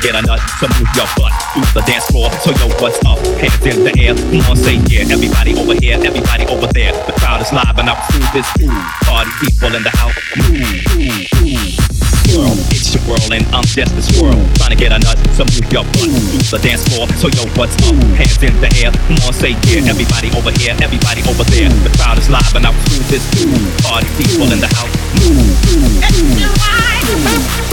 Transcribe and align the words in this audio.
get 0.00 0.16
a 0.16 0.22
nut 0.26 0.40
to 0.58 0.66
move 0.80 0.88
your 0.96 1.06
butt 1.16 1.32
through 1.52 1.68
the 1.76 1.84
dance 1.86 2.06
floor. 2.08 2.32
So 2.40 2.50
yo, 2.56 2.72
what's 2.80 2.98
up? 3.04 3.20
Hands 3.36 3.62
in 3.68 3.84
the 3.84 3.92
air. 4.00 4.16
Come 4.16 4.50
on, 4.50 4.56
say 4.56 4.80
yeah. 4.88 5.04
Everybody 5.12 5.52
over 5.54 5.76
here, 5.76 6.00
everybody 6.00 6.44
over 6.48 6.66
there. 6.72 6.92
The 7.06 7.12
crowd 7.20 7.40
is 7.44 7.52
live 7.52 7.76
and 7.78 7.88
up 7.88 8.00
through 8.10 8.26
this 8.32 8.48
ooh. 8.64 8.72
Party 9.04 9.30
people 9.44 9.76
in 9.76 9.84
the 9.84 9.92
house. 9.92 10.16
Move, 10.36 10.56
move, 10.96 11.28
move. 11.44 11.78
Swirl, 12.30 12.54
it's 12.72 12.94
your 12.94 13.02
world 13.10 13.30
and 13.30 13.44
I'm 13.52 13.64
just 13.64 13.92
a 13.92 14.02
swirl. 14.02 14.40
Trying 14.56 14.72
to 14.72 14.78
get 14.80 14.90
a 14.90 14.98
nut 14.98 15.18
to 15.36 15.42
move 15.44 15.68
your 15.68 15.84
butt 15.84 16.08
through 16.08 16.48
the 16.48 16.58
dance 16.64 16.82
floor. 16.88 17.06
So 17.20 17.28
yo, 17.28 17.44
what's 17.60 17.76
up? 17.84 17.94
Hands 18.16 18.40
in 18.40 18.56
the 18.64 18.70
air. 18.80 18.90
Come 18.90 19.20
on, 19.28 19.32
say 19.36 19.52
yeah. 19.68 19.84
Everybody 19.84 20.32
over 20.32 20.50
here, 20.56 20.74
everybody 20.80 21.20
over 21.28 21.44
there. 21.52 21.68
The 21.68 21.92
crowd 22.00 22.16
is 22.16 22.32
live 22.32 22.54
and 22.56 22.64
up 22.64 22.74
through 22.88 23.04
this. 23.12 23.24
Party 23.84 24.08
people 24.16 24.48
in 24.48 24.64
the 24.64 24.70
house. 24.72 24.90
Move, 25.20 25.44
move, 25.68 26.00
move. 27.20 27.69